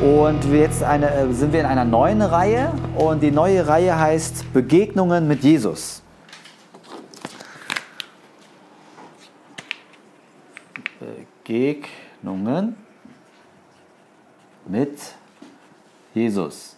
[0.00, 4.52] Und jetzt eine, äh, sind wir in einer neuen Reihe und die neue Reihe heißt
[4.52, 6.02] Begegnungen mit Jesus.
[11.44, 12.76] Begegnungen
[14.66, 15.00] mit
[16.14, 16.76] Jesus.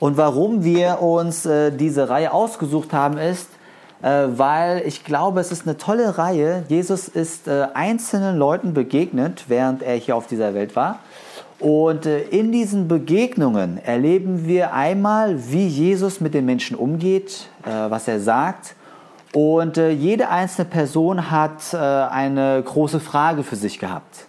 [0.00, 3.50] Und warum wir uns äh, diese Reihe ausgesucht haben, ist,
[4.06, 6.64] weil ich glaube, es ist eine tolle Reihe.
[6.68, 11.00] Jesus ist äh, einzelnen Leuten begegnet, während er hier auf dieser Welt war.
[11.58, 18.06] Und äh, in diesen Begegnungen erleben wir einmal, wie Jesus mit den Menschen umgeht, was
[18.08, 18.74] er sagt.
[19.34, 24.26] Und jede einzelne Person hat eine große Frage für sich gehabt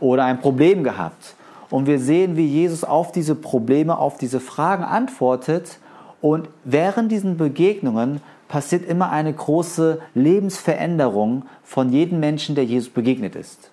[0.00, 1.34] oder ein Problem gehabt.
[1.70, 5.78] Und wir sehen, wie Jesus auf diese Probleme, auf diese Fragen antwortet.
[6.20, 8.20] Und während diesen Begegnungen
[8.54, 13.68] passiert immer eine große Lebensveränderung von jedem Menschen, der Jesus begegnet ist.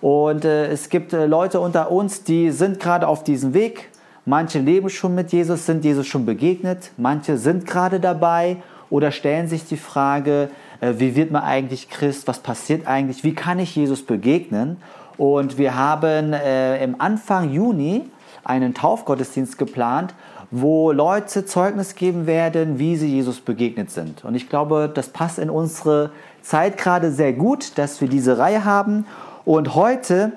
[0.00, 3.88] Und äh, es gibt äh, Leute unter uns, die sind gerade auf diesem Weg.
[4.24, 6.92] Manche leben schon mit Jesus, sind Jesus schon begegnet.
[6.96, 8.58] Manche sind gerade dabei
[8.90, 12.28] oder stellen sich die Frage, äh, wie wird man eigentlich Christ?
[12.28, 13.24] Was passiert eigentlich?
[13.24, 14.76] Wie kann ich Jesus begegnen?
[15.16, 18.02] Und wir haben äh, im Anfang Juni
[18.44, 20.14] einen Taufgottesdienst geplant,
[20.52, 24.22] wo Leute Zeugnis geben werden, wie sie Jesus begegnet sind.
[24.22, 26.10] Und ich glaube, das passt in unsere
[26.42, 29.06] Zeit gerade sehr gut, dass wir diese Reihe haben.
[29.46, 30.32] Und heute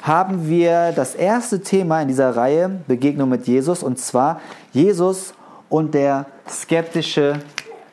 [0.00, 4.40] haben wir das erste Thema in dieser Reihe, Begegnung mit Jesus, und zwar
[4.72, 5.34] Jesus
[5.68, 7.38] und der skeptische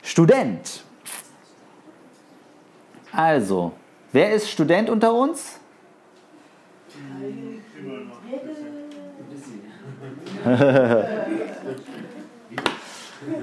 [0.02, 0.84] Student.
[3.12, 3.74] Also,
[4.14, 5.60] wer ist Student unter uns?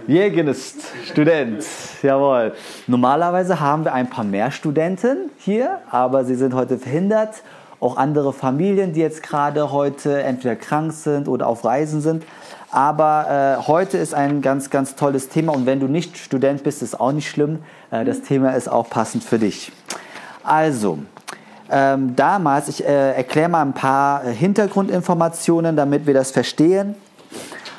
[0.06, 1.62] Jürgen ist Student,
[2.02, 2.54] jawohl.
[2.86, 7.42] Normalerweise haben wir ein paar mehr Studenten hier, aber sie sind heute verhindert.
[7.80, 12.24] Auch andere Familien, die jetzt gerade heute entweder krank sind oder auf Reisen sind.
[12.70, 16.82] Aber äh, heute ist ein ganz, ganz tolles Thema und wenn du nicht Student bist,
[16.82, 17.58] ist auch nicht schlimm.
[17.90, 19.70] Äh, das Thema ist auch passend für dich.
[20.42, 21.00] Also,
[21.70, 26.94] ähm, damals, ich äh, erkläre mal ein paar äh, Hintergrundinformationen, damit wir das verstehen.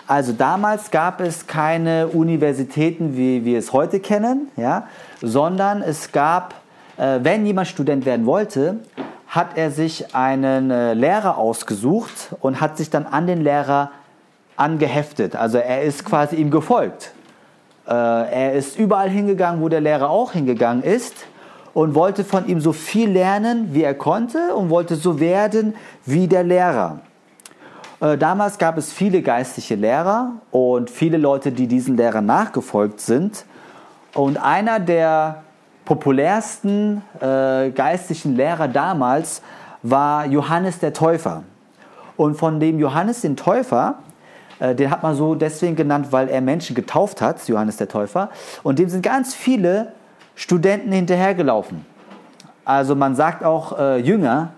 [0.07, 4.87] Also damals gab es keine Universitäten, wie wir es heute kennen, ja,
[5.21, 6.55] sondern es gab,
[6.97, 8.77] äh, wenn jemand Student werden wollte,
[9.27, 13.91] hat er sich einen äh, Lehrer ausgesucht und hat sich dann an den Lehrer
[14.55, 15.35] angeheftet.
[15.35, 17.11] Also er ist quasi ihm gefolgt.
[17.87, 21.15] Äh, er ist überall hingegangen, wo der Lehrer auch hingegangen ist
[21.73, 26.27] und wollte von ihm so viel lernen, wie er konnte und wollte so werden wie
[26.27, 26.99] der Lehrer.
[27.99, 33.45] Äh, damals gab es viele geistliche Lehrer und viele Leute, die diesen Lehrern nachgefolgt sind.
[34.13, 35.43] Und einer der
[35.85, 39.41] populärsten äh, geistlichen Lehrer damals
[39.83, 41.43] war Johannes der Täufer.
[42.17, 43.99] Und von dem Johannes den Täufer,
[44.59, 48.29] äh, den hat man so deswegen genannt, weil er Menschen getauft hat, Johannes der Täufer.
[48.63, 49.93] Und dem sind ganz viele
[50.37, 51.83] Studenten hinterhergelaufen.
[52.63, 54.51] Also man sagt auch äh, Jünger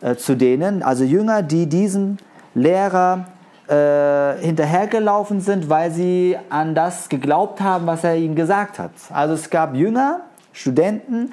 [0.00, 2.18] äh, zu denen, also Jünger, die diesem
[2.54, 3.26] Lehrer
[3.66, 8.92] äh, hinterhergelaufen sind, weil sie an das geglaubt haben, was er ihnen gesagt hat.
[9.12, 10.20] Also es gab Jünger,
[10.52, 11.32] Studenten,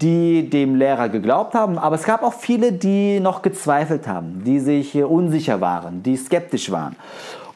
[0.00, 4.60] die dem Lehrer geglaubt haben, aber es gab auch viele, die noch gezweifelt haben, die
[4.60, 6.94] sich unsicher waren, die skeptisch waren.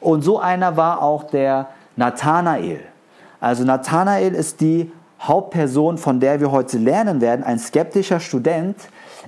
[0.00, 2.80] Und so einer war auch der Nathanael.
[3.40, 4.90] Also Nathanael ist die
[5.20, 8.76] Hauptperson, von der wir heute lernen werden, ein skeptischer Student.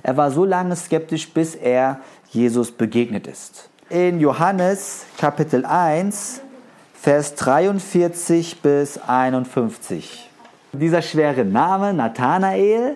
[0.03, 3.69] Er war so lange skeptisch, bis er Jesus begegnet ist.
[3.89, 6.41] In Johannes Kapitel 1,
[6.93, 10.29] Vers 43 bis 51.
[10.71, 12.95] Dieser schwere Name, Nathanael,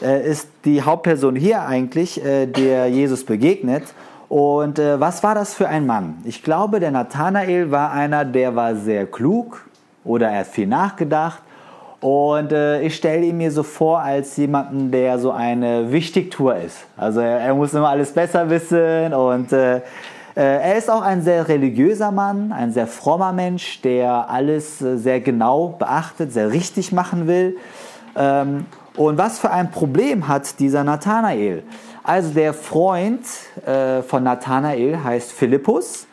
[0.00, 3.82] äh, ist die Hauptperson hier eigentlich, äh, der Jesus begegnet.
[4.28, 6.18] Und äh, was war das für ein Mann?
[6.24, 9.66] Ich glaube, der Nathanael war einer, der war sehr klug
[10.04, 11.42] oder er hat viel nachgedacht
[12.00, 16.78] und äh, ich stelle ihn mir so vor als jemanden, der so eine Wichtigtour ist.
[16.96, 19.82] Also er, er muss immer alles besser wissen und äh, äh,
[20.34, 25.20] er ist auch ein sehr religiöser Mann, ein sehr frommer Mensch, der alles äh, sehr
[25.20, 27.56] genau beachtet, sehr richtig machen will.
[28.14, 28.66] Ähm,
[28.96, 31.62] und was für ein Problem hat dieser Nathanael?
[32.02, 33.24] Also der Freund
[33.66, 36.06] äh, von Nathanael heißt Philippus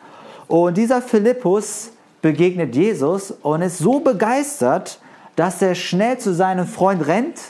[0.48, 1.92] und dieser Philippus
[2.22, 4.98] begegnet Jesus und ist so begeistert,
[5.36, 7.40] dass er schnell zu seinem Freund rennt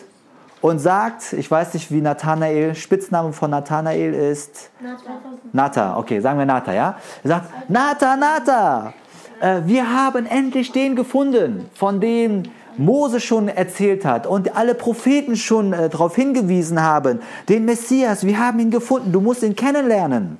[0.60, 4.70] und sagt, ich weiß nicht, wie Nathanael, Spitzname von Nathanael ist.
[4.80, 5.10] Nata.
[5.52, 6.96] Nata, okay, sagen wir Nata, ja?
[7.22, 8.94] Er sagt, Nata, Nata,
[9.40, 12.44] äh, wir haben endlich den gefunden, von dem
[12.76, 18.38] Mose schon erzählt hat und alle Propheten schon äh, darauf hingewiesen haben, den Messias, wir
[18.38, 20.38] haben ihn gefunden, du musst ihn kennenlernen.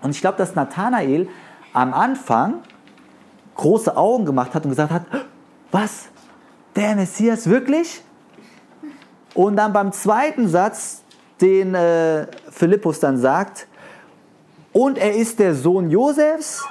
[0.00, 1.28] Und ich glaube, dass Nathanael
[1.72, 2.54] am Anfang
[3.56, 5.02] große Augen gemacht hat und gesagt hat,
[5.70, 6.06] was,
[6.76, 8.02] der Messias wirklich?
[9.34, 11.02] Und dann beim zweiten Satz,
[11.40, 13.66] den äh, Philippus dann sagt,
[14.72, 16.64] und er ist der Sohn Josefs,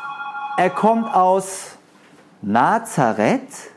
[0.57, 1.77] er kommt aus
[2.41, 3.71] Nazareth,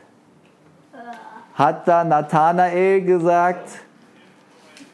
[1.53, 3.69] hat da Nathanael gesagt,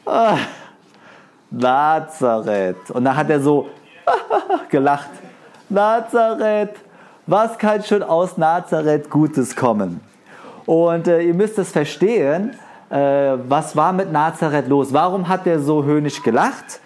[0.04, 0.38] ah,
[1.50, 2.90] Nazareth.
[2.90, 3.68] Und dann hat er so
[4.68, 5.10] gelacht.
[5.68, 6.76] Nazareth,
[7.26, 10.00] was kann schon aus Nazareth Gutes kommen?
[10.68, 12.50] Und äh, ihr müsst es verstehen,
[12.90, 14.92] äh, was war mit Nazareth los?
[14.92, 16.80] Warum hat er so höhnisch gelacht?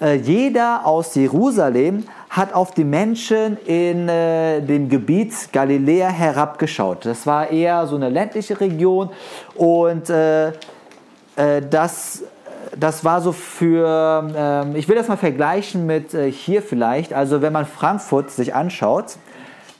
[0.00, 7.06] Äh, jeder aus Jerusalem hat auf die Menschen in äh, dem Gebiet Galiläa herabgeschaut.
[7.06, 9.10] Das war eher so eine ländliche Region
[9.54, 10.52] und äh, äh,
[11.70, 12.24] das,
[12.76, 17.42] das war so für, ähm, ich will das mal vergleichen mit äh, hier vielleicht, also
[17.42, 19.18] wenn man Frankfurt sich anschaut,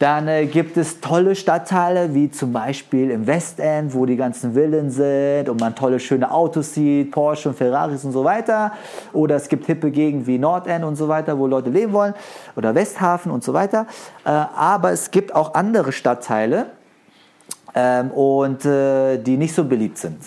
[0.00, 4.90] dann äh, gibt es tolle Stadtteile, wie zum Beispiel im Westend, wo die ganzen Villen
[4.90, 8.72] sind und man tolle, schöne Autos sieht, Porsche und Ferraris und so weiter.
[9.12, 12.14] Oder es gibt hippe Gegenden wie Nordend und so weiter, wo Leute leben wollen.
[12.56, 13.86] Oder Westhafen und so weiter.
[14.24, 16.66] Äh, aber es gibt auch andere Stadtteile,
[17.74, 20.18] ähm, und äh, die nicht so beliebt sind.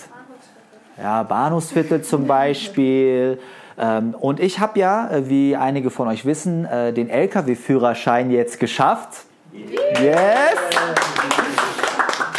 [0.96, 3.38] Ja, Bahnhofsviertel zum Beispiel.
[3.76, 8.60] Ähm, und ich habe ja, äh, wie einige von euch wissen, äh, den Lkw-Führerschein jetzt
[8.60, 9.24] geschafft.
[9.54, 10.56] Yes!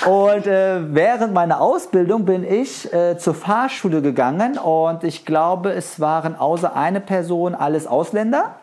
[0.05, 5.99] Und äh, während meiner Ausbildung bin ich äh, zur Fahrschule gegangen und ich glaube, es
[6.01, 8.55] waren außer eine Person alles Ausländer.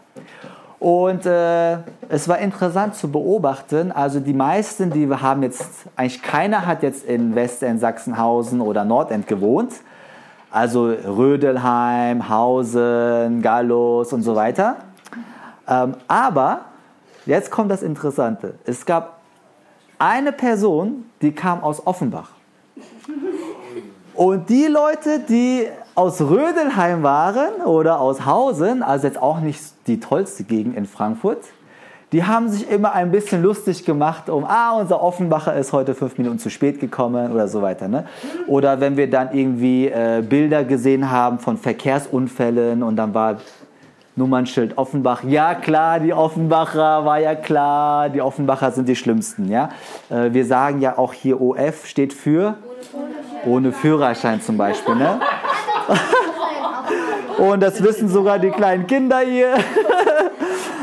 [0.79, 1.79] Und äh,
[2.09, 3.91] es war interessant zu beobachten.
[3.91, 5.65] Also die meisten, die wir haben jetzt,
[5.97, 9.73] eigentlich keiner hat jetzt in Westend, Sachsenhausen oder Nordend gewohnt.
[10.51, 14.77] Also Rödelheim, Hausen, Gallus und so weiter.
[15.67, 16.72] Ähm, aber
[17.27, 18.55] Jetzt kommt das Interessante.
[18.65, 19.21] Es gab
[19.99, 22.31] eine Person, die kam aus Offenbach.
[24.15, 30.01] Und die Leute, die aus Rödelheim waren oder aus Hausen, also jetzt auch nicht die
[30.01, 31.45] tollste Gegend in Frankfurt,
[32.13, 36.19] die haben sich immer ein bisschen lustig gemacht um, ah, unser Offenbacher ist heute fünf
[36.19, 37.89] Minuten zu spät gekommen oder so weiter.
[37.89, 38.05] Ne?
[38.47, 43.39] Oder wenn wir dann irgendwie äh, Bilder gesehen haben von Verkehrsunfällen und dann war
[44.15, 45.25] Nummernschild Offenbach.
[45.25, 49.49] Ja, klar, die Offenbacher, war ja klar, die Offenbacher sind die schlimmsten.
[49.49, 49.71] Ja?
[50.11, 52.57] Äh, wir sagen ja auch hier OF steht für
[53.47, 54.95] ohne Führerschein zum Beispiel.
[54.97, 55.19] Ne?
[57.39, 59.55] Und das wissen sogar die kleinen Kinder hier.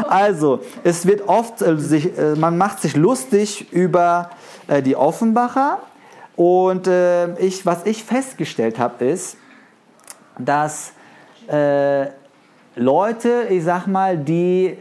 [0.07, 4.31] Also, es wird oft, äh, sich, äh, man macht sich lustig über
[4.83, 5.77] die Offenbacher.
[6.35, 6.89] Und
[7.37, 9.37] ich, was ich festgestellt habe, ist,
[10.37, 10.93] dass
[12.79, 14.77] Leute, ich sag mal, die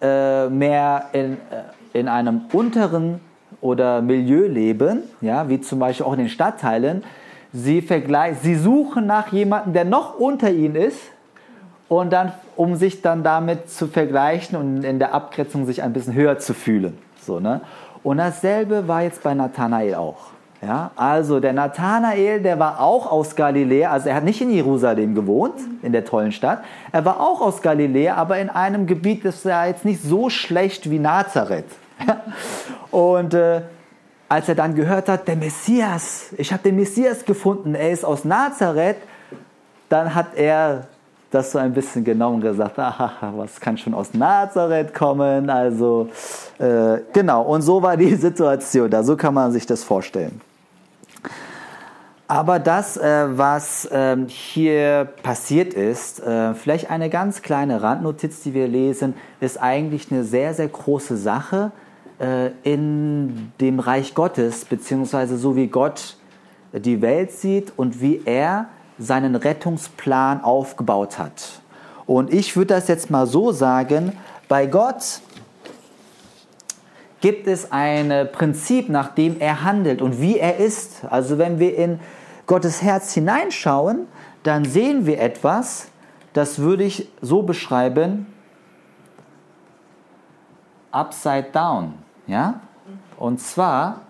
[0.00, 3.20] äh, mehr in, äh, in einem unteren
[3.60, 7.04] oder Milieu leben, ja, wie zum Beispiel auch in den Stadtteilen,
[7.52, 11.00] sie, vergleichen, sie suchen nach jemandem, der noch unter ihnen ist,
[11.88, 16.14] und dann, um sich dann damit zu vergleichen und in der Abgrenzung sich ein bisschen
[16.14, 16.96] höher zu fühlen.
[17.20, 17.60] So, ne?
[18.02, 20.33] Und dasselbe war jetzt bei Nathanael auch.
[20.66, 25.14] Ja, also der Nathanael, der war auch aus Galiläa, also er hat nicht in Jerusalem
[25.14, 26.64] gewohnt, in der tollen Stadt.
[26.90, 30.88] Er war auch aus Galiläa, aber in einem Gebiet, das war jetzt nicht so schlecht
[30.88, 31.66] wie Nazareth.
[32.90, 33.60] Und äh,
[34.28, 38.24] als er dann gehört hat, der Messias, ich habe den Messias gefunden, er ist aus
[38.24, 38.96] Nazareth,
[39.90, 40.86] dann hat er
[41.30, 45.50] das so ein bisschen genommen gesagt, aha, was kann schon aus Nazareth kommen?
[45.50, 46.08] Also
[46.58, 50.40] äh, genau, und so war die Situation da, so kann man sich das vorstellen.
[52.26, 58.54] Aber das, äh, was ähm, hier passiert ist, äh, vielleicht eine ganz kleine Randnotiz, die
[58.54, 61.70] wir lesen, ist eigentlich eine sehr, sehr große Sache
[62.18, 66.16] äh, in dem Reich Gottes, beziehungsweise so wie Gott
[66.72, 68.66] die Welt sieht und wie er
[68.98, 71.60] seinen Rettungsplan aufgebaut hat.
[72.06, 74.12] Und ich würde das jetzt mal so sagen,
[74.48, 75.20] bei Gott
[77.24, 81.06] gibt es ein Prinzip, nach dem er handelt und wie er ist.
[81.08, 81.98] Also wenn wir in
[82.44, 84.08] Gottes Herz hineinschauen,
[84.42, 85.86] dann sehen wir etwas,
[86.34, 88.26] das würde ich so beschreiben,
[90.90, 91.94] upside down.
[92.26, 92.60] Ja?
[93.16, 94.02] Und zwar,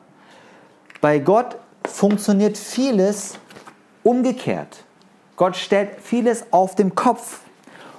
[1.00, 1.54] bei Gott
[1.84, 3.38] funktioniert vieles
[4.02, 4.82] umgekehrt.
[5.36, 7.42] Gott stellt vieles auf den Kopf.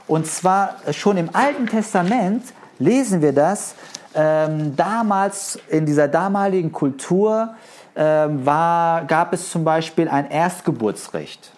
[0.07, 2.43] Und zwar schon im Alten Testament
[2.79, 3.75] lesen wir das,
[4.15, 7.55] ähm, damals in dieser damaligen Kultur
[7.93, 11.51] äh, war, gab es zum Beispiel ein Erstgeburtsrecht.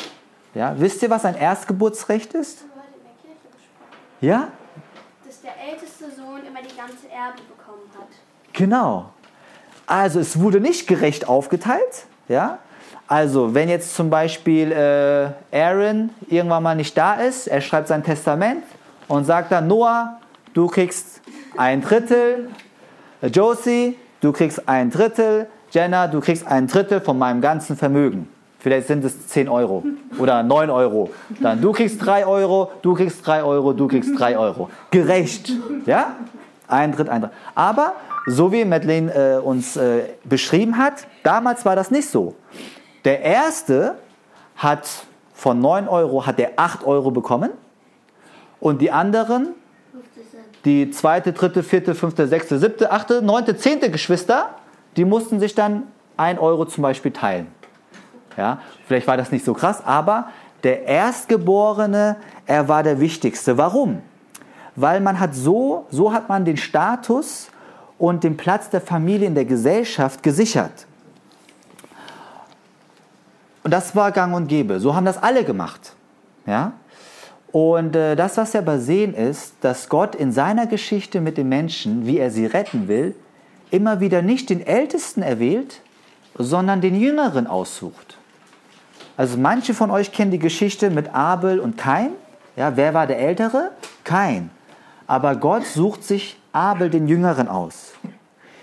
[0.53, 2.65] Ja, wisst ihr, was ein Erstgeburtsrecht ist?
[4.21, 4.47] Ja?
[5.25, 8.07] Dass der älteste Sohn immer die ganze Erbe bekommen hat.
[8.53, 9.11] Genau.
[9.85, 12.05] Also es wurde nicht gerecht aufgeteilt.
[12.27, 12.57] Ja?
[13.07, 18.03] Also wenn jetzt zum Beispiel äh, Aaron irgendwann mal nicht da ist, er schreibt sein
[18.03, 18.63] Testament
[19.07, 20.19] und sagt dann, Noah,
[20.53, 21.21] du kriegst
[21.57, 22.49] ein Drittel,
[23.21, 28.29] Josie, du kriegst ein Drittel, Jenna, du kriegst ein Drittel von meinem ganzen Vermögen.
[28.59, 29.83] Vielleicht sind es 10 Euro
[30.17, 31.09] oder 9 Euro.
[31.41, 34.69] Dann du kriegst 3 Euro, du kriegst 3 Euro, du kriegst 3 Euro.
[34.91, 35.51] Gerecht.
[35.85, 36.15] Ja?
[36.67, 37.37] Ein Drittel, ein Drittel.
[37.53, 37.93] Aber
[38.25, 42.35] so wie Madeleine äh, uns äh, beschrieben hat, damals war das nicht so.
[43.05, 43.95] Der erste
[44.55, 44.87] hat
[45.33, 47.51] von 9 Euro hat der 8 Euro bekommen
[48.59, 49.49] und die anderen,
[50.65, 54.49] die zweite, dritte, vierte, fünfte, sechste, siebte, achte, neunte, zehnte Geschwister,
[54.95, 55.83] die mussten sich dann
[56.17, 57.47] 1 Euro zum Beispiel teilen.
[58.35, 60.29] Ja, vielleicht war das nicht so krass, aber
[60.63, 63.57] der Erstgeborene, er war der Wichtigste.
[63.57, 64.01] Warum?
[64.75, 67.49] Weil man hat so, so hat man den Status
[67.97, 70.85] und den Platz der Familie in der Gesellschaft gesichert.
[73.63, 74.79] Und das war gang und gäbe.
[74.79, 75.93] So haben das alle gemacht.
[76.45, 76.73] Ja?
[77.57, 81.49] Und äh, das, was wir aber sehen, ist, dass Gott in seiner Geschichte mit den
[81.49, 83.15] Menschen, wie er sie retten will,
[83.71, 85.81] immer wieder nicht den Ältesten erwählt,
[86.37, 88.19] sondern den Jüngeren aussucht.
[89.17, 92.11] Also manche von euch kennen die Geschichte mit Abel und Kain.
[92.55, 93.71] Ja, wer war der Ältere?
[94.03, 94.51] Kain.
[95.07, 97.93] Aber Gott sucht sich Abel den Jüngeren aus.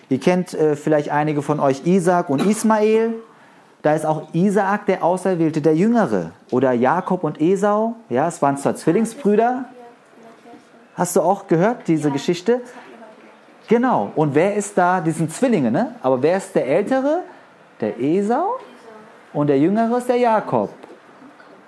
[0.09, 3.15] Ihr kennt äh, vielleicht einige von euch Isaac und Ismael.
[3.85, 6.31] Da ist auch Isaak der Auserwählte, der Jüngere.
[6.51, 7.95] Oder Jakob und Esau.
[8.09, 9.67] Ja, es waren zwar Zwillingsbrüder.
[10.95, 12.63] Hast du auch gehört, diese ja, Geschichte?
[13.69, 14.11] Genau.
[14.17, 15.03] Und wer ist da?
[15.03, 15.95] Die sind Zwillinge, ne?
[16.01, 17.25] Aber wer ist der Ältere?
[17.79, 18.59] Der Esau
[19.35, 20.71] und der Jüngere ist der Jakob.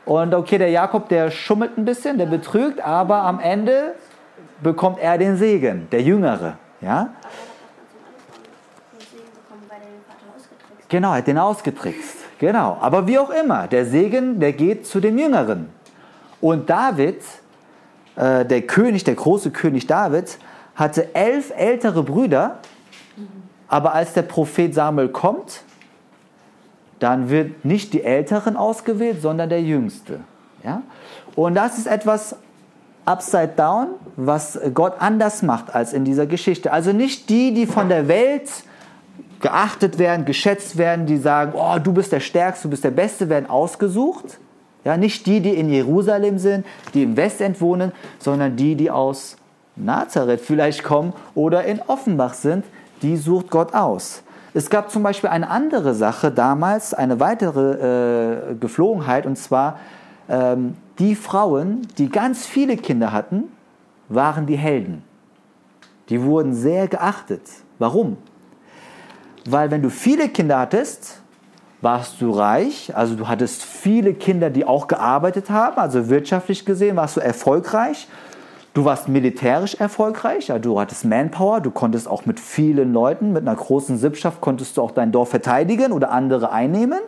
[0.06, 3.94] Und okay, der Jakob, der schummelt ein bisschen, der betrügt, aber am Ende
[4.62, 6.56] bekommt er den Segen, der Jüngere.
[6.80, 7.10] Ja?
[10.88, 12.16] Genau, er hat den ausgetrickst.
[12.38, 12.76] Genau.
[12.80, 15.68] Aber wie auch immer, der Segen, der geht zu den Jüngeren.
[16.40, 17.22] Und David,
[18.14, 20.38] äh, der König, der große König David,
[20.74, 22.58] hatte elf ältere Brüder.
[23.68, 25.62] Aber als der Prophet Samuel kommt,
[26.98, 30.20] dann wird nicht die Älteren ausgewählt, sondern der Jüngste.
[30.62, 30.82] Ja?
[31.34, 32.36] Und das ist etwas
[33.04, 36.72] upside down, was Gott anders macht als in dieser Geschichte.
[36.72, 38.48] Also nicht die, die von der Welt
[39.40, 43.28] geachtet werden, geschätzt werden, die sagen, oh, du bist der Stärkste, du bist der Beste,
[43.28, 44.38] werden ausgesucht.
[44.84, 46.64] Ja, nicht die, die in Jerusalem sind,
[46.94, 49.36] die im Westend wohnen, sondern die, die aus
[49.74, 52.64] Nazareth vielleicht kommen oder in Offenbach sind,
[53.02, 54.22] die sucht Gott aus.
[54.54, 59.78] Es gab zum Beispiel eine andere Sache damals, eine weitere äh, Geflogenheit, und zwar
[60.28, 63.44] ähm, die Frauen, die ganz viele Kinder hatten,
[64.08, 65.02] waren die Helden.
[66.08, 67.42] Die wurden sehr geachtet.
[67.78, 68.16] Warum?
[69.48, 71.20] Weil wenn du viele Kinder hattest,
[71.80, 76.96] warst du reich, also du hattest viele Kinder, die auch gearbeitet haben, also wirtschaftlich gesehen
[76.96, 78.08] warst du erfolgreich.
[78.74, 83.46] Du warst militärisch erfolgreich, ja, du hattest Manpower, du konntest auch mit vielen Leuten, mit
[83.46, 86.98] einer großen Sippschaft, konntest du auch dein Dorf verteidigen oder andere einnehmen.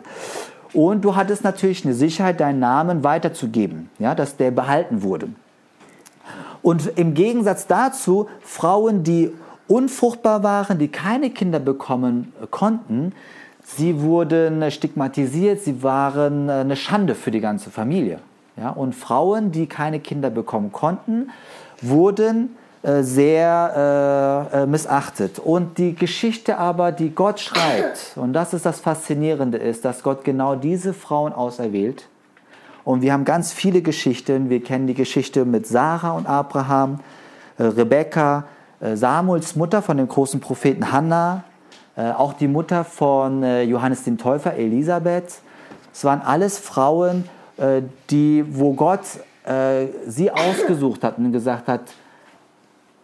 [0.73, 5.29] Und du hattest natürlich eine Sicherheit, deinen Namen weiterzugeben, ja, dass der behalten wurde.
[6.61, 9.31] Und im Gegensatz dazu, Frauen, die
[9.69, 13.13] unfruchtbar waren, die keine Kinder bekommen konnten,
[13.63, 18.19] sie wurden stigmatisiert, sie waren eine Schande für die ganze Familie.
[18.57, 21.29] Ja, und Frauen, die keine Kinder bekommen konnten,
[21.81, 25.39] wurden äh, sehr äh, äh, missachtet.
[25.39, 30.23] Und die Geschichte aber, die Gott schreibt, und das ist das Faszinierende, ist, dass Gott
[30.23, 32.07] genau diese Frauen auserwählt.
[32.83, 34.49] Und wir haben ganz viele Geschichten.
[34.49, 37.01] Wir kennen die Geschichte mit Sarah und Abraham,
[37.57, 41.43] äh, Rebekka, äh, Samuels Mutter von dem großen Propheten Hannah,
[41.95, 45.41] äh, auch die Mutter von Johannes dem Täufer, Elisabeth.
[45.91, 47.25] Es waren alles Frauen,
[48.09, 49.01] die, wo Gott
[49.49, 51.81] äh, sie ausgesucht hat und gesagt hat,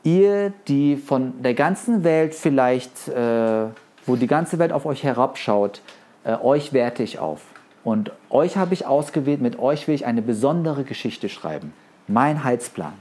[0.03, 3.65] ihr, die von der ganzen Welt vielleicht, äh,
[4.05, 5.81] wo die ganze Welt auf euch herabschaut,
[6.23, 7.41] äh, euch werte ich auf.
[7.83, 11.73] Und euch habe ich ausgewählt, mit euch will ich eine besondere Geschichte schreiben.
[12.07, 12.93] Mein Heilsplan.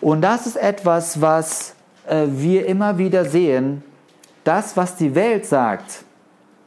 [0.00, 1.74] Und das ist etwas, was
[2.06, 3.82] äh, wir immer wieder sehen.
[4.44, 6.04] Das, was die Welt sagt,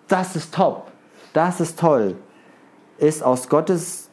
[0.08, 0.88] das ist top,
[1.34, 2.16] das ist toll,
[2.98, 4.10] ist aus Gottes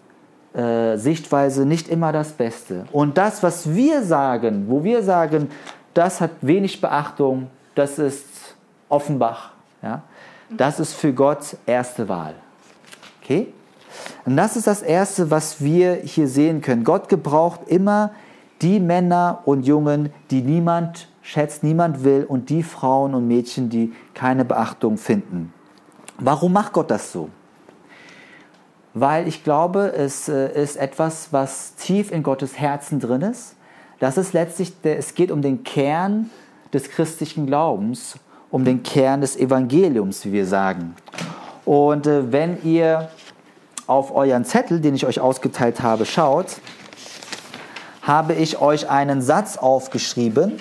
[0.55, 2.87] äh, Sichtweise nicht immer das Beste.
[2.93, 5.51] Und das, was wir sagen, wo wir sagen,
[5.93, 8.27] das hat wenig Beachtung, das ist
[8.89, 9.51] Offenbach.
[9.83, 10.03] Ja?
[10.51, 12.35] Das ist für Gott erste Wahl.
[13.23, 13.53] Okay?
[14.25, 16.85] Und das ist das Erste, was wir hier sehen können.
[16.85, 18.28] Gott gebraucht immer die
[18.81, 24.45] Männer und Jungen, die niemand schätzt, niemand will und die Frauen und Mädchen, die keine
[24.45, 25.53] Beachtung finden.
[26.19, 27.29] Warum macht Gott das so?
[28.95, 33.55] Weil ich glaube, es äh, ist etwas, was tief in Gottes Herzen drin ist.
[34.01, 36.31] Das ist letztlich, es geht um den Kern
[36.73, 38.17] des christlichen Glaubens,
[38.51, 40.95] um den Kern des Evangeliums, wie wir sagen.
[41.65, 43.11] Und äh, wenn ihr
[43.87, 46.61] auf euren Zettel, den ich euch ausgeteilt habe, schaut,
[48.09, 50.59] habe ich euch einen Satz aufgeschrieben,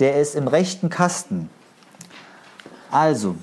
[0.00, 1.50] der ist im rechten Kasten.
[2.90, 3.36] Also,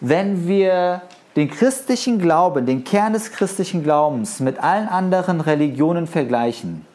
[0.00, 1.02] wenn wir
[1.36, 6.86] den christlichen Glauben, den Kern des christlichen Glaubens mit allen anderen Religionen vergleichen,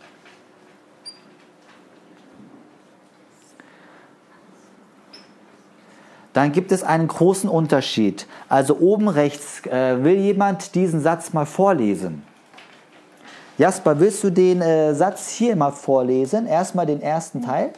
[6.34, 8.28] dann gibt es einen großen Unterschied.
[8.48, 12.29] Also oben rechts äh, will jemand diesen Satz mal vorlesen.
[13.60, 16.48] Jasper, willst du den äh, Satz hier mal vorlesen?
[16.48, 17.74] Erstmal den ersten Teil.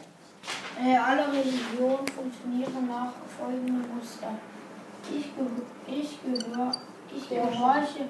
[0.80, 4.28] Äh, alle Religionen funktionieren nach folgendem Muster.
[5.10, 5.44] Ich, ge
[5.88, 6.70] ich, gehör
[7.12, 8.04] ich gehorche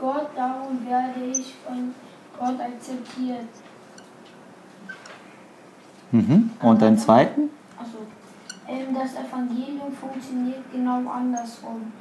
[0.00, 1.94] Gott, darum werde ich von
[2.36, 3.46] Gott akzeptiert.
[6.10, 6.50] Mhm.
[6.60, 7.50] Und den zweiten?
[7.78, 7.98] Also,
[8.66, 11.92] ähm, das Evangelium funktioniert genau andersrum.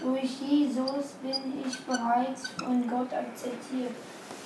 [0.00, 3.96] Durch Jesus bin ich bereits von Gott akzeptiert.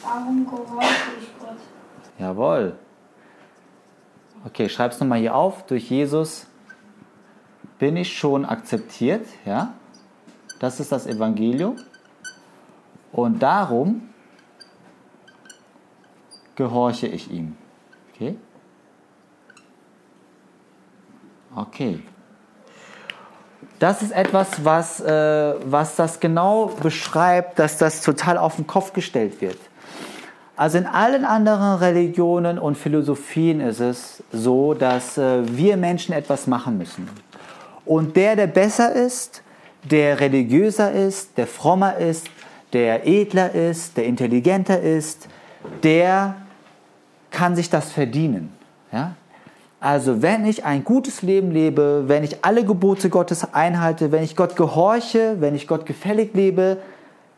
[0.04, 1.56] Darum gehorche ich Gott.
[2.18, 2.76] Jawohl.
[4.44, 5.64] Okay, schreib's nochmal hier auf.
[5.66, 6.46] Durch Jesus
[7.78, 9.26] bin ich schon akzeptiert.
[9.46, 9.72] Ja?
[10.60, 11.76] Das ist das Evangelium.
[13.12, 14.10] Und darum
[16.54, 17.56] gehorche ich ihm.
[18.12, 18.36] Okay?
[21.56, 22.02] Okay.
[23.78, 28.92] Das ist etwas, was, äh, was das genau beschreibt, dass das total auf den Kopf
[28.92, 29.58] gestellt wird.
[30.56, 36.46] Also in allen anderen Religionen und Philosophien ist es so, dass äh, wir Menschen etwas
[36.46, 37.08] machen müssen.
[37.84, 39.42] Und der, der besser ist,
[39.82, 42.28] der religiöser ist, der frommer ist,
[42.72, 45.28] der edler ist, der intelligenter ist,
[45.82, 46.36] der
[47.30, 48.52] kann sich das verdienen.
[48.92, 49.16] Ja?
[49.80, 54.36] Also wenn ich ein gutes Leben lebe, wenn ich alle Gebote Gottes einhalte, wenn ich
[54.36, 56.78] Gott gehorche, wenn ich Gott gefällig lebe,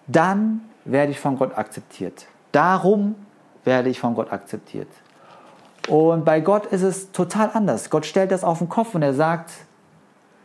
[0.06, 2.26] dann werde ich von Gott akzeptiert.
[2.56, 3.14] Darum
[3.64, 4.88] werde ich von Gott akzeptiert.
[5.88, 7.90] Und bei Gott ist es total anders.
[7.90, 9.50] Gott stellt das auf den Kopf und er sagt,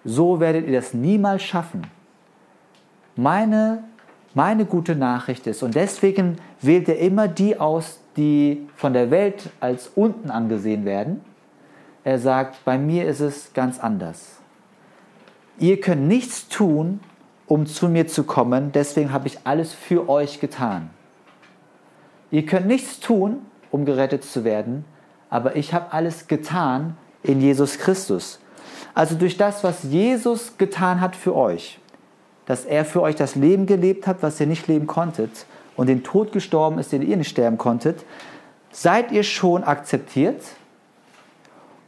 [0.03, 1.87] so werdet ihr das niemals schaffen.
[3.15, 3.83] Meine,
[4.33, 9.49] meine gute Nachricht ist, und deswegen wählt er immer die aus, die von der Welt
[9.59, 11.21] als unten angesehen werden
[12.03, 14.37] er sagt, bei mir ist es ganz anders.
[15.59, 16.99] Ihr könnt nichts tun,
[17.45, 20.89] um zu mir zu kommen, deswegen habe ich alles für euch getan.
[22.31, 24.85] Ihr könnt nichts tun, um gerettet zu werden,
[25.29, 28.39] aber ich habe alles getan in Jesus Christus.
[28.93, 31.79] Also durch das, was Jesus getan hat für euch,
[32.45, 35.45] dass er für euch das Leben gelebt hat, was ihr nicht leben konntet,
[35.77, 38.03] und den Tod gestorben ist, den ihr nicht sterben konntet,
[38.71, 40.41] seid ihr schon akzeptiert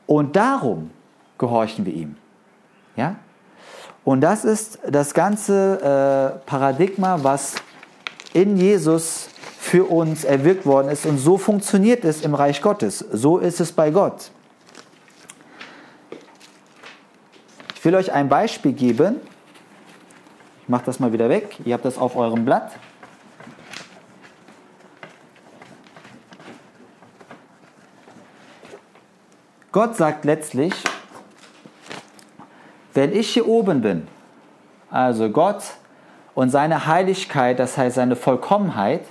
[0.05, 0.91] und darum
[1.37, 2.15] gehorchen wir ihm.
[2.95, 3.15] Ja?
[4.05, 7.55] Und das ist das ganze äh, Paradigma, was
[8.33, 9.29] in Jesus
[9.63, 11.05] für uns erwirkt worden ist.
[11.05, 12.99] Und so funktioniert es im Reich Gottes.
[12.99, 14.29] So ist es bei Gott.
[17.73, 19.21] Ich will euch ein Beispiel geben.
[20.61, 21.59] Ich mache das mal wieder weg.
[21.63, 22.73] Ihr habt das auf eurem Blatt.
[29.71, 30.73] Gott sagt letztlich,
[32.93, 34.07] wenn ich hier oben bin,
[34.91, 35.63] also Gott
[36.35, 39.05] und seine Heiligkeit, das heißt seine Vollkommenheit,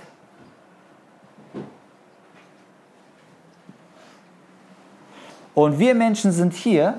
[5.55, 6.97] und wir Menschen sind hier,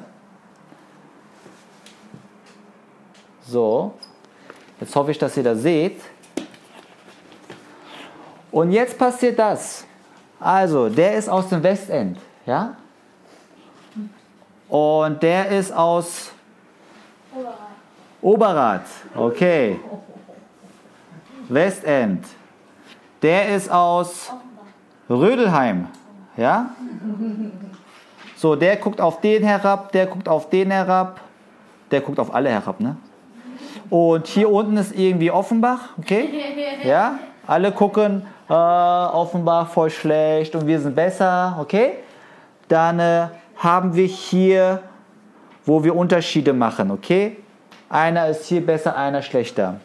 [3.47, 3.95] so,
[4.81, 6.01] jetzt hoffe ich, dass ihr das seht,
[8.51, 9.85] und jetzt passiert das.
[10.38, 12.77] Also, der ist aus dem Westend, ja?
[14.69, 16.31] Und der ist aus
[17.33, 17.59] Oberrat.
[18.23, 18.87] Oberrat.
[19.14, 19.81] Okay.
[21.49, 22.25] Westend.
[23.23, 24.33] Der ist aus
[25.09, 25.88] Rödelheim.
[26.37, 26.71] Ja?
[28.45, 31.19] So, der guckt auf den herab, der guckt auf den herab,
[31.91, 32.95] der guckt auf alle herab, ne?
[33.89, 36.29] Und hier unten ist irgendwie Offenbach, okay?
[36.85, 37.21] Ja?
[37.47, 41.95] Alle gucken, äh, Offenbach voll schlecht und wir sind besser, okay?
[42.69, 44.83] Dann äh, haben wir hier
[45.65, 47.39] wo wir Unterschiede machen, okay?
[47.89, 49.81] Einer ist hier besser, einer schlechter.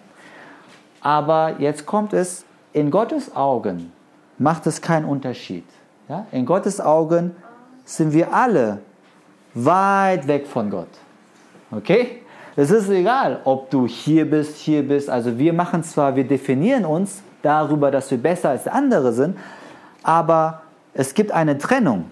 [1.00, 2.43] Aber jetzt kommt es,
[2.74, 3.93] in Gottes Augen
[4.38, 5.63] macht es keinen Unterschied.
[6.10, 6.26] Ja?
[6.34, 7.38] In Gottes Augen
[7.89, 8.80] sind wir alle
[9.54, 10.89] weit weg von Gott.
[11.71, 12.21] Okay?
[12.56, 15.10] Es ist egal, ob du hier bist, hier bist.
[15.10, 19.38] Also wir machen zwar, wir definieren uns darüber, dass wir besser als andere sind,
[20.04, 20.62] aber
[20.93, 22.06] es gibt eine Trennung.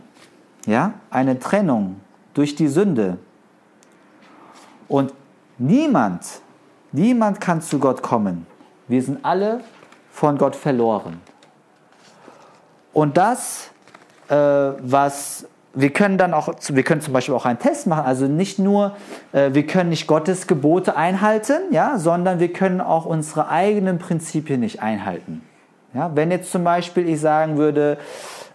[0.66, 0.94] Ja?
[1.12, 2.02] Eine Trennung
[2.34, 3.18] durch die Sünde.
[4.88, 5.14] Und
[5.58, 6.42] niemand,
[6.92, 8.48] niemand kann zu Gott kommen.
[8.88, 9.62] Wir sind alle
[10.12, 11.22] von Gott verloren.
[12.94, 13.70] Und das,
[14.30, 15.46] äh, was
[15.78, 18.06] wir können dann auch, wir können zum Beispiel auch einen Test machen.
[18.06, 18.96] Also nicht nur,
[19.32, 24.60] äh, wir können nicht Gottes Gebote einhalten, ja, sondern wir können auch unsere eigenen Prinzipien
[24.60, 25.44] nicht einhalten.
[25.94, 27.98] Ja, wenn jetzt zum Beispiel ich sagen würde,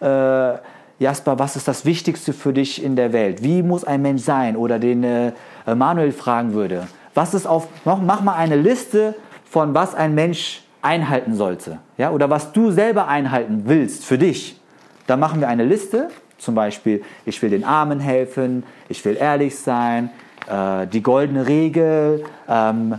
[0.01, 0.55] äh,
[0.99, 3.43] Jasper, was ist das Wichtigste für dich in der Welt?
[3.43, 4.57] Wie muss ein Mensch sein?
[4.57, 5.33] Oder den äh,
[5.67, 9.15] Manuel fragen würde, was ist auf, mach, mach mal eine Liste
[9.49, 11.79] von was ein Mensch einhalten sollte.
[11.99, 14.61] Ja, oder was du selber einhalten willst für dich.
[15.07, 16.09] Da machen wir eine Liste.
[16.43, 20.11] Zum Beispiel, ich will den Armen helfen, ich will ehrlich sein,
[20.49, 22.97] äh, die goldene Regel, ähm,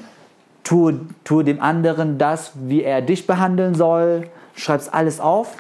[0.64, 5.58] tue, tue dem anderen das, wie er dich behandeln soll, schreibst alles auf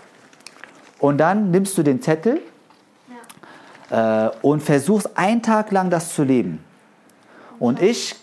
[0.99, 2.39] und dann nimmst du den Zettel
[3.91, 4.27] ja.
[4.27, 6.63] äh, und versuchst einen Tag lang das zu leben.
[7.59, 8.15] Und ich,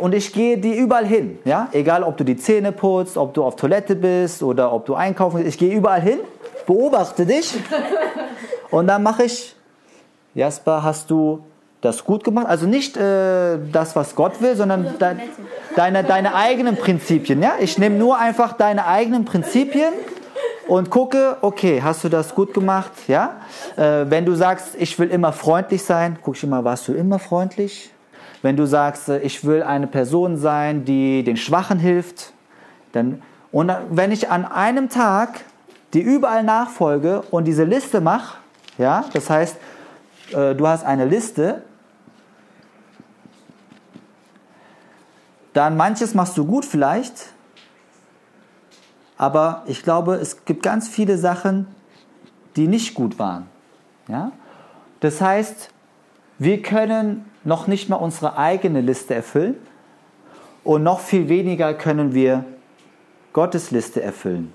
[0.00, 1.38] und ich gehe dir überall hin.
[1.44, 1.68] Ja?
[1.70, 5.36] Egal, ob du die Zähne putzt, ob du auf Toilette bist oder ob du einkaufen
[5.36, 5.50] willst.
[5.50, 6.18] Ich gehe überall hin,
[6.66, 7.54] beobachte dich
[8.70, 9.54] und dann mache ich,
[10.34, 11.44] Jasper, hast du
[11.80, 12.46] das gut gemacht?
[12.48, 15.16] Also nicht äh, das, was Gott will, sondern de
[15.76, 17.42] deine, deine eigenen Prinzipien.
[17.42, 17.54] Ja?
[17.60, 19.92] Ich nehme nur einfach deine eigenen Prinzipien
[20.66, 22.92] und gucke, okay, hast du das gut gemacht?
[23.06, 23.36] Ja?
[23.76, 27.18] Äh, wenn du sagst, ich will immer freundlich sein, guck ich immer, warst du immer
[27.18, 27.90] freundlich?
[28.42, 32.32] Wenn du sagst, äh, ich will eine Person sein, die den Schwachen hilft,
[32.92, 33.22] dann
[33.52, 35.44] und wenn ich an einem Tag
[35.94, 38.38] die überall nachfolge und diese Liste mache,
[38.76, 39.56] ja, das heißt,
[40.32, 41.62] äh, du hast eine Liste,
[45.52, 47.32] dann manches machst du gut vielleicht,
[49.16, 51.68] aber ich glaube, es gibt ganz viele Sachen,
[52.56, 53.46] die nicht gut waren.
[54.08, 54.32] Ja?
[55.00, 55.70] Das heißt,
[56.38, 59.56] wir können noch nicht mal unsere eigene Liste erfüllen
[60.64, 62.44] und noch viel weniger können wir
[63.32, 64.52] Gottes Liste erfüllen.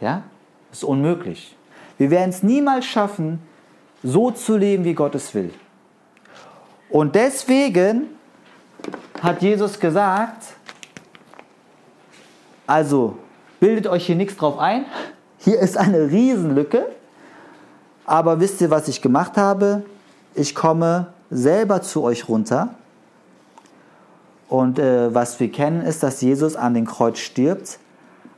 [0.00, 0.24] Ja?
[0.72, 1.56] Ist unmöglich.
[1.98, 3.40] Wir werden es niemals schaffen,
[4.02, 5.52] so zu leben, wie Gott es will.
[6.90, 8.08] Und deswegen
[9.22, 10.54] hat Jesus gesagt,
[12.66, 13.16] also
[13.62, 14.86] Bildet euch hier nichts drauf ein.
[15.38, 16.84] Hier ist eine Riesenlücke.
[18.04, 19.84] Aber wisst ihr, was ich gemacht habe?
[20.34, 22.74] Ich komme selber zu euch runter.
[24.48, 27.78] Und äh, was wir kennen, ist, dass Jesus an den Kreuz stirbt,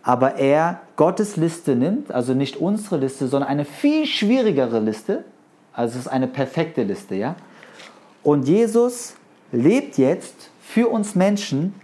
[0.05, 5.25] aber er Gottes Liste nimmt, also nicht unsere Liste, sondern eine viel schwierigere Liste.
[5.73, 7.35] Also es ist eine perfekte Liste, ja.
[8.23, 9.15] Und Jesus
[9.51, 11.75] lebt jetzt für uns Menschen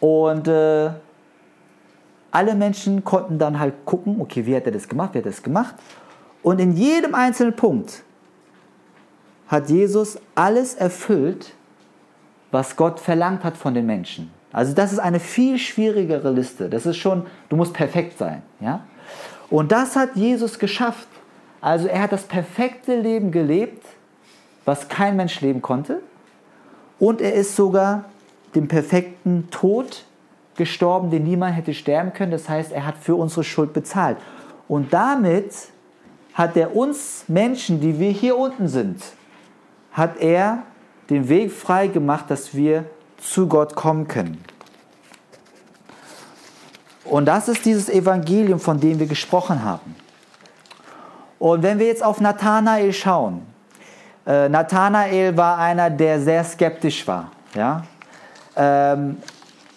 [0.00, 0.90] und äh,
[2.30, 5.30] alle Menschen konnten dann halt gucken, okay, wie hat er das gemacht, wie hat er
[5.32, 5.74] das gemacht.
[6.42, 8.04] Und in jedem einzelnen Punkt
[9.48, 11.54] hat Jesus alles erfüllt,
[12.52, 14.30] was Gott verlangt hat von den Menschen.
[14.56, 16.70] Also das ist eine viel schwierigere Liste.
[16.70, 18.40] Das ist schon, du musst perfekt sein.
[18.58, 18.86] Ja?
[19.50, 21.08] Und das hat Jesus geschafft.
[21.60, 23.84] Also er hat das perfekte Leben gelebt,
[24.64, 26.00] was kein Mensch leben konnte.
[26.98, 28.06] Und er ist sogar
[28.54, 30.04] dem perfekten Tod
[30.56, 32.32] gestorben, den niemand hätte sterben können.
[32.32, 34.16] Das heißt, er hat für unsere Schuld bezahlt.
[34.68, 35.52] Und damit
[36.32, 39.02] hat er uns Menschen, die wir hier unten sind,
[39.92, 40.62] hat er
[41.10, 42.86] den Weg frei gemacht, dass wir
[43.30, 44.42] zu Gott kommen können.
[47.04, 49.94] Und das ist dieses Evangelium, von dem wir gesprochen haben.
[51.38, 53.42] Und wenn wir jetzt auf Nathanael schauen,
[54.26, 57.30] äh, Nathanael war einer, der sehr skeptisch war.
[57.54, 57.84] Ja?
[58.56, 59.18] Ähm,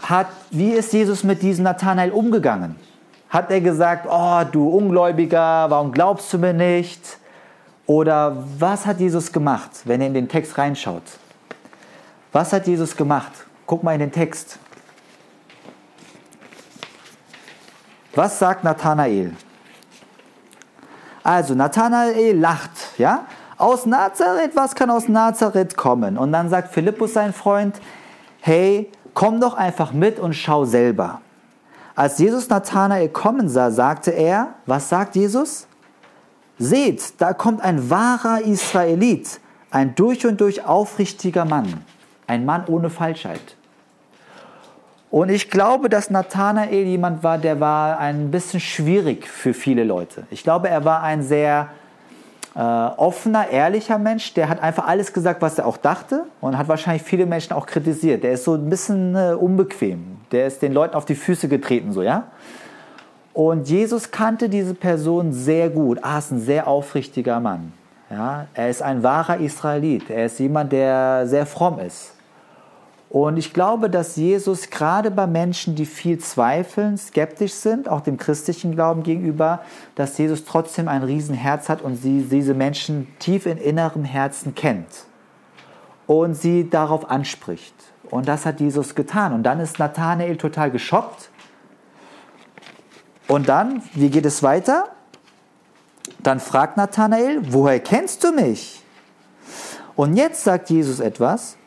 [0.02, 2.78] hat, wie ist Jesus mit diesem Nathanael umgegangen?
[3.30, 7.20] Hat er gesagt, oh du Ungläubiger, warum glaubst du mir nicht?
[7.86, 11.04] Oder was hat Jesus gemacht, wenn er in den Text reinschaut?
[12.32, 13.32] Was hat Jesus gemacht?
[13.66, 14.60] Guck mal in den Text.
[18.16, 19.34] Was sagt Nathanael?
[21.24, 23.26] Also, Nathanael lacht, ja?
[23.58, 26.18] Aus Nazareth, was kann aus Nazareth kommen?
[26.18, 27.80] Und dann sagt Philippus, sein Freund,
[28.40, 31.22] hey, komm doch einfach mit und schau selber.
[31.96, 35.68] Als Jesus Nathanael kommen sah, sagte er, was sagt Jesus?
[36.58, 41.84] Seht, da kommt ein wahrer Israelit, ein durch und durch aufrichtiger Mann,
[42.30, 43.42] ein Mann ohne Falschheit.
[45.12, 50.24] Und ich glaube, dass Nathanael jemand war, der war ein bisschen schwierig für viele Leute.
[50.30, 51.70] Ich glaube, er war ein sehr
[52.56, 56.68] äh, offener, ehrlicher Mensch, der hat einfach alles gesagt, was er auch dachte und hat
[56.68, 58.24] wahrscheinlich viele Menschen auch kritisiert.
[58.24, 60.18] Der ist so ein bisschen äh, unbequem.
[60.32, 62.26] Der ist den Leuten auf die Füße getreten, so, ja?
[63.34, 66.00] Und Jesus kannte diese Person sehr gut.
[66.04, 67.74] Ah, ist ein sehr aufrichtiger Mann.
[68.10, 68.48] Ja?
[68.54, 70.10] Er ist ein wahrer Israelit.
[70.10, 72.14] Er ist jemand, der sehr fromm ist.
[73.10, 78.18] Und ich glaube, dass Jesus gerade bei Menschen, die viel zweifeln, skeptisch sind, auch dem
[78.18, 79.62] christlichen Glauben gegenüber,
[79.96, 85.06] dass Jesus trotzdem ein Riesenherz hat und sie diese Menschen tief in innerem Herzen kennt
[86.06, 87.74] und sie darauf anspricht.
[88.12, 89.34] Und das hat Jesus getan.
[89.34, 91.30] Und dann ist Nathanael total geschockt.
[93.28, 94.90] Und dann, wie geht es weiter?
[96.22, 98.84] Dann fragt Nathanael, woher kennst du mich?
[99.96, 101.58] Und jetzt sagt Jesus etwas,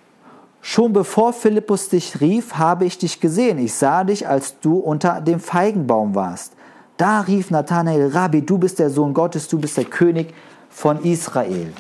[0.65, 3.59] Schon bevor Philippus dich rief, habe ich dich gesehen.
[3.59, 6.53] Ich sah dich, als du unter dem Feigenbaum warst.
[6.97, 10.33] Da rief Nathanael, Rabbi, du bist der Sohn Gottes, du bist der König
[10.71, 11.73] von Israel.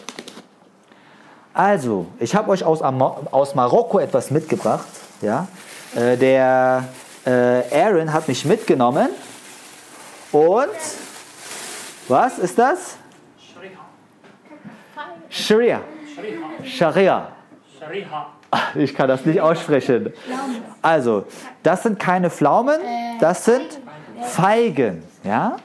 [1.55, 4.88] Also, ich habe euch aus, aus Marokko etwas mitgebracht.
[5.21, 5.47] Ja?
[5.95, 6.85] Äh, der
[7.25, 9.11] äh, Aaron hat mich mitgenommen.
[10.33, 10.71] Und
[12.09, 12.97] was ist das?
[15.29, 15.81] Sharia.
[16.64, 17.29] Sharia.
[17.79, 18.41] Sharia.
[18.75, 20.12] Ich kann das nicht aussprechen.
[20.81, 21.25] Also,
[21.62, 22.81] das sind keine Pflaumen,
[23.21, 23.81] das sind
[24.23, 25.03] Feigen.
[25.25, 25.57] Ja?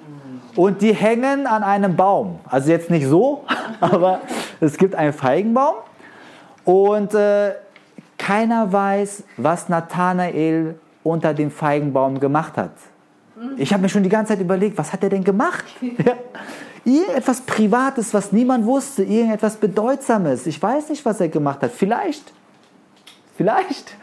[0.56, 2.39] Und die hängen an einem Baum.
[2.50, 3.43] Also jetzt nicht so,
[3.80, 4.21] aber
[4.60, 5.76] es gibt einen Feigenbaum.
[6.65, 7.54] Und äh,
[8.17, 12.71] keiner weiß, was Nathanael unter dem Feigenbaum gemacht hat.
[13.58, 15.65] Ich habe mir schon die ganze Zeit überlegt, was hat er denn gemacht?
[16.06, 16.13] Ja.
[16.86, 20.47] Irgendetwas Privates, was niemand wusste, irgendetwas Bedeutsames.
[20.47, 21.71] Ich weiß nicht, was er gemacht hat.
[21.71, 22.32] Vielleicht
[23.38, 23.95] Vielleicht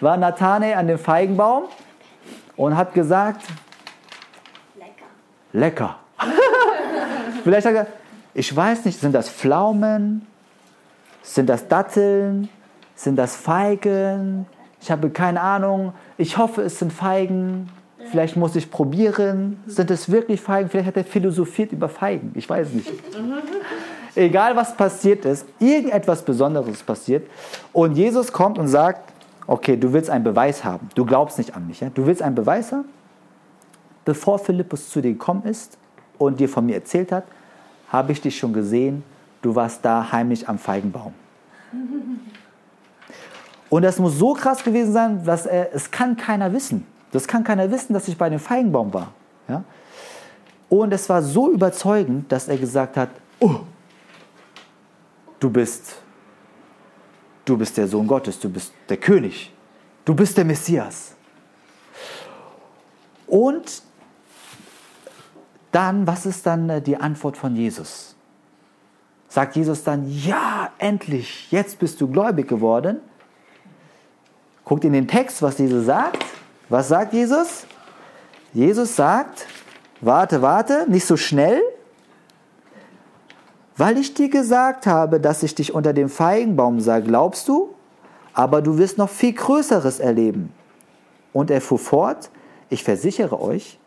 [0.00, 1.64] war Nathanael an dem Feigenbaum
[2.56, 3.42] und hat gesagt,
[4.76, 5.06] lecker.
[5.52, 5.96] Lecker.
[7.44, 8.00] Vielleicht hat er gesagt,
[8.34, 10.26] ich weiß nicht, sind das Pflaumen?
[11.22, 12.48] Sind das Datteln?
[12.96, 14.46] Sind das Feigen?
[14.80, 15.92] Ich habe keine Ahnung.
[16.18, 17.68] Ich hoffe, es sind Feigen.
[18.10, 19.62] Vielleicht muss ich probieren.
[19.66, 20.68] Sind es wirklich Feigen?
[20.68, 22.32] Vielleicht hat er philosophiert über Feigen.
[22.34, 22.90] Ich weiß nicht
[24.14, 27.26] egal was passiert ist, irgendetwas Besonderes passiert
[27.72, 29.12] und Jesus kommt und sagt,
[29.46, 31.90] okay, du willst einen Beweis haben, du glaubst nicht an mich, ja?
[31.90, 32.88] du willst einen Beweis haben?
[34.04, 35.76] Bevor Philippus zu dir gekommen ist
[36.18, 37.24] und dir von mir erzählt hat,
[37.88, 39.02] habe ich dich schon gesehen,
[39.42, 41.12] du warst da heimlich am Feigenbaum.
[43.70, 46.84] Und das muss so krass gewesen sein, dass er, es kann keiner wissen.
[47.12, 49.12] Das kann keiner wissen, dass ich bei dem Feigenbaum war.
[49.48, 49.62] Ja?
[50.68, 53.60] Und es war so überzeugend, dass er gesagt hat, oh,
[55.40, 55.96] du bist,
[57.44, 59.52] du bist der Sohn Gottes, du bist der König,
[60.04, 61.14] du bist der Messias.
[63.26, 63.82] Und
[65.72, 68.14] dann, was ist dann äh, die Antwort von Jesus?
[69.28, 72.98] Sagt Jesus dann, ja, endlich, jetzt bist du gläubig geworden?
[74.64, 76.24] Guckt in den Text, was Jesus sagt.
[76.68, 77.66] Was sagt Jesus?
[78.52, 79.46] Jesus sagt,
[80.00, 81.62] warte, warte, nicht so schnell,
[83.80, 87.70] weil ich dir gesagt habe, dass ich dich unter dem Feigenbaum sah, glaubst du?
[88.34, 90.52] Aber du wirst noch viel Größeres erleben.
[91.32, 92.30] Und er fuhr fort,
[92.68, 93.78] ich versichere euch,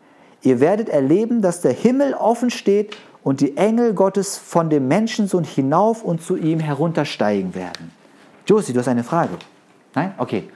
[0.42, 5.44] ihr werdet erleben, dass der Himmel offen steht und die Engel Gottes von dem Menschensohn
[5.44, 7.92] hinauf und zu ihm heruntersteigen werden.
[8.46, 9.36] Josie, du hast eine Frage.
[9.94, 10.12] Nein?
[10.18, 10.48] Okay.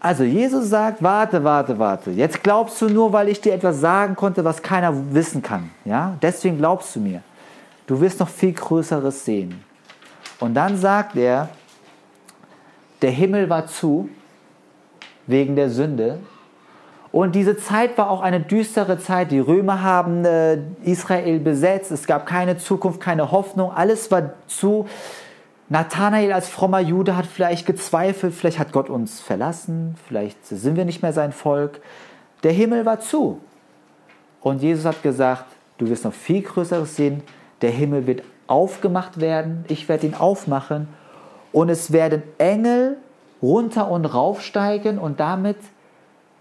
[0.00, 2.10] Also Jesus sagt, warte, warte, warte.
[2.10, 5.70] Jetzt glaubst du nur, weil ich dir etwas sagen konnte, was keiner wissen kann.
[5.84, 6.16] Ja?
[6.22, 7.22] Deswegen glaubst du mir.
[7.86, 9.64] Du wirst noch viel Größeres sehen.
[10.40, 11.48] Und dann sagt er,
[13.02, 14.08] der Himmel war zu
[15.26, 16.18] wegen der Sünde.
[17.12, 19.30] Und diese Zeit war auch eine düstere Zeit.
[19.30, 21.90] Die Römer haben äh, Israel besetzt.
[21.90, 23.70] Es gab keine Zukunft, keine Hoffnung.
[23.72, 24.86] Alles war zu.
[25.68, 28.34] Nathanael als frommer Jude hat vielleicht gezweifelt.
[28.34, 29.94] Vielleicht hat Gott uns verlassen.
[30.06, 31.80] Vielleicht sind wir nicht mehr sein Volk.
[32.42, 33.40] Der Himmel war zu.
[34.40, 35.46] Und Jesus hat gesagt,
[35.78, 37.22] du wirst noch viel Größeres sehen
[37.62, 40.88] der Himmel wird aufgemacht werden, ich werde ihn aufmachen.
[41.52, 42.96] Und es werden Engel
[43.42, 44.98] runter und raufsteigen.
[44.98, 45.56] Und damit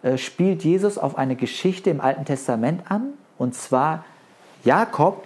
[0.03, 3.13] äh, spielt Jesus auf eine Geschichte im Alten Testament an.
[3.37, 4.03] Und zwar
[4.63, 5.23] Jakob,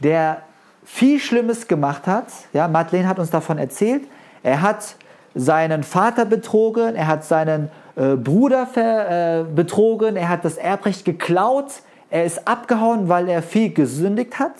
[0.00, 0.42] der
[0.84, 2.26] viel Schlimmes gemacht hat.
[2.52, 4.02] Ja, Madeleine hat uns davon erzählt.
[4.42, 4.96] Er hat
[5.34, 11.04] seinen Vater betrogen, er hat seinen äh, Bruder ver, äh, betrogen, er hat das Erbrecht
[11.04, 11.72] geklaut,
[12.10, 14.54] er ist abgehauen, weil er viel gesündigt hat.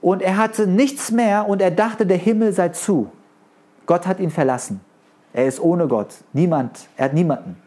[0.00, 3.10] Und er hatte nichts mehr und er dachte, der Himmel sei zu.
[3.86, 4.80] Gott hat ihn verlassen.
[5.32, 6.14] Er ist ohne Gott.
[6.32, 7.60] Niemand, er hat niemanden.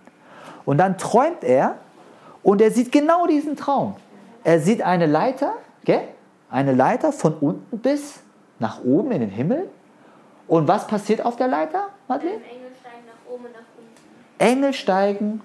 [0.65, 1.75] Und dann träumt er
[2.43, 3.95] und er sieht genau diesen Traum.
[4.43, 6.01] Er sieht eine Leiter, gell?
[6.49, 8.21] eine Leiter von unten bis
[8.59, 9.69] nach oben in den Himmel.
[10.47, 12.37] Und was passiert auf der Leiter, Madeleine?
[12.37, 14.39] Engel steigen nach oben und nach unten.
[14.39, 15.41] Engel steigen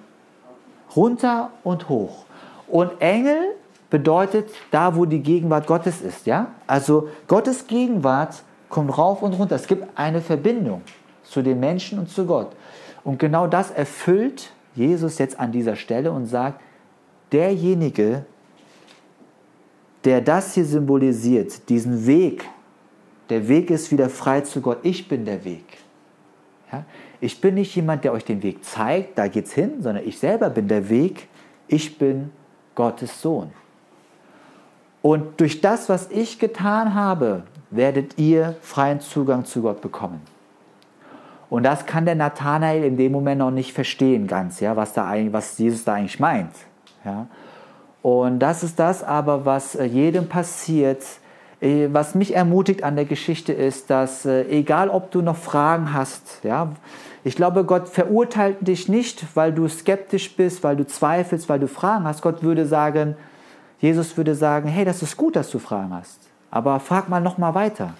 [0.97, 2.25] runter und hoch.
[2.68, 3.55] Und Engel
[3.90, 6.27] bedeutet da, wo die Gegenwart Gottes ist.
[6.27, 6.49] Ja?
[6.66, 9.57] Also Gottes Gegenwart kommt rauf und runter.
[9.57, 10.83] Es gibt eine Verbindung
[11.23, 12.53] zu den Menschen und zu Gott.
[13.05, 16.61] Und genau das erfüllt Jesus jetzt an dieser Stelle und sagt,
[17.33, 18.25] derjenige,
[20.05, 22.44] der das hier symbolisiert, diesen Weg,
[23.31, 24.79] der Weg ist wieder frei zu Gott.
[24.83, 25.64] Ich bin der Weg.
[26.73, 26.85] Ja?
[27.20, 30.51] Ich bin nicht jemand, der euch den Weg zeigt, da geht's hin, sondern ich selber
[30.51, 31.29] bin der Weg.
[31.68, 32.31] Ich bin
[32.75, 33.53] Gottes Sohn.
[35.05, 40.23] Und durch das, was ich getan habe, werdet ihr freien Zugang zu Gott bekommen.
[41.51, 45.07] Und das kann der Nathanael in dem Moment noch nicht verstehen ganz, ja, was, da
[45.07, 46.53] eigentlich, was Jesus da eigentlich meint.
[47.05, 47.27] Ja.
[48.01, 51.05] Und das ist das aber, was äh, jedem passiert.
[51.61, 55.93] Äh, was mich ermutigt an der Geschichte ist, dass äh, egal ob du noch Fragen
[55.93, 56.73] hast, ja,
[57.25, 61.69] ich glaube, Gott verurteilt dich nicht, weil du skeptisch bist, weil du zweifelst, weil du
[61.69, 62.23] Fragen hast.
[62.23, 63.17] Gott würde sagen,
[63.85, 66.18] Jesus würde sagen, hey, das ist gut, dass du Fragen hast,
[66.51, 67.92] aber frag mal noch mal weiter.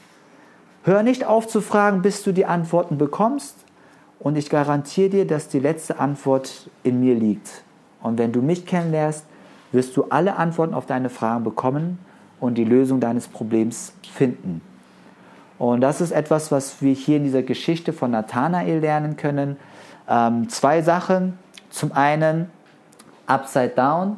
[0.83, 3.55] Hör nicht auf zu fragen, bis du die Antworten bekommst.
[4.19, 7.65] Und ich garantiere dir, dass die letzte Antwort in mir liegt.
[8.01, 9.27] Und wenn du mich kennenlernst,
[9.73, 11.99] wirst du alle Antworten auf deine Fragen bekommen
[12.41, 14.63] und die Lösung deines Problems finden.
[15.59, 19.59] Und das ist etwas, was wir hier in dieser Geschichte von Nathanael lernen können.
[20.09, 21.39] Ähm, zwei Sachen.
[21.69, 22.49] Zum einen
[23.27, 24.17] Upside Down,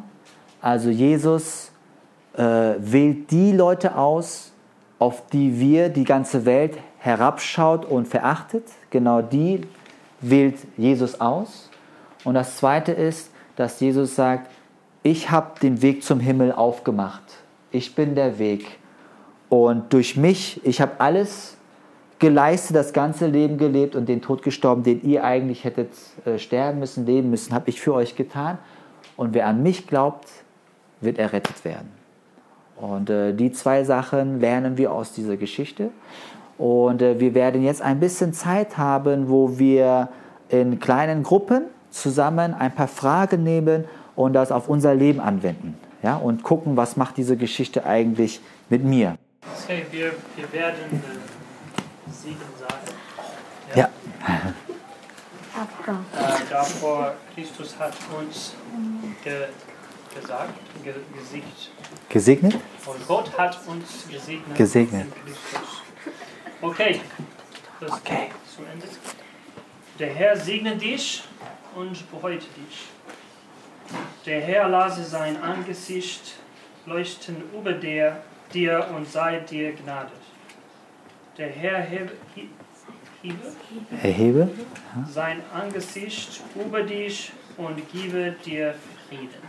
[0.60, 1.70] also Jesus
[2.36, 2.42] äh,
[2.78, 4.52] wählt die Leute aus,
[4.98, 8.64] auf die wir die ganze Welt herabschaut und verachtet.
[8.90, 9.62] Genau die
[10.20, 11.70] wählt Jesus aus.
[12.24, 14.50] Und das Zweite ist, dass Jesus sagt,
[15.02, 17.22] ich habe den Weg zum Himmel aufgemacht.
[17.70, 18.78] Ich bin der Weg.
[19.48, 21.56] Und durch mich, ich habe alles
[22.18, 25.90] geleistet, das ganze Leben gelebt und den Tod gestorben, den ihr eigentlich hättet
[26.24, 28.58] äh, sterben müssen, leben müssen, habe ich für euch getan.
[29.16, 30.26] Und wer an mich glaubt,
[31.00, 31.90] wird errettet werden.
[32.76, 35.90] Und äh, die zwei Sachen lernen wir aus dieser Geschichte.
[36.58, 40.08] Und äh, wir werden jetzt ein bisschen Zeit haben, wo wir
[40.48, 45.76] in kleinen Gruppen zusammen ein paar Fragen nehmen und das auf unser Leben anwenden.
[46.02, 49.16] Ja, und gucken, was macht diese Geschichte eigentlich mit mir.
[49.64, 52.74] Okay, wir, wir werden äh, Siegen sagen.
[53.74, 53.88] Ja.
[54.26, 54.52] Äh,
[56.50, 58.54] davor, Christus hat uns
[59.24, 59.46] ge,
[60.20, 60.52] gesagt,
[60.84, 61.70] ge, gesiegt.
[62.08, 62.54] Gesegnet?
[62.54, 64.56] Und Gott hat uns gesegnet.
[64.56, 65.06] Gesegnet.
[66.60, 67.00] Okay,
[67.80, 68.28] das Okay.
[68.54, 68.86] zu Ende.
[69.98, 71.24] Der Herr segne dich
[71.74, 72.86] und behüte dich.
[74.24, 76.34] Der Herr lasse sein Angesicht
[76.86, 80.12] leuchten über dir, dir und sei dir gnadet.
[81.36, 82.48] Der Herr hebe, he-
[83.22, 83.52] hebe
[84.02, 84.48] Erhebe.
[85.08, 88.74] sein Angesicht über dich und gebe dir
[89.08, 89.45] Frieden.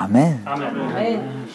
[0.00, 0.40] Amen.
[0.46, 1.48] Amen.